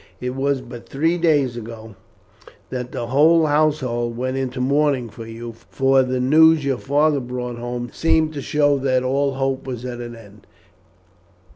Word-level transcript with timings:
It 0.19 0.33
was 0.33 0.61
but 0.61 0.89
three 0.89 1.19
days 1.19 1.55
ago 1.55 1.93
that 2.71 2.91
the 2.91 3.05
whole 3.05 3.45
household 3.45 4.17
went 4.17 4.35
into 4.35 4.59
mourning 4.59 5.09
for 5.11 5.27
you, 5.27 5.53
for 5.69 6.01
the 6.01 6.19
news 6.19 6.65
your 6.65 6.79
father 6.79 7.19
brought 7.19 7.59
home 7.59 7.91
seemed 7.93 8.33
to 8.33 8.41
show 8.41 8.79
that 8.79 9.03
all 9.03 9.33
hope 9.35 9.67
was 9.67 9.85
at 9.85 9.99
an 10.01 10.15
end. 10.15 10.47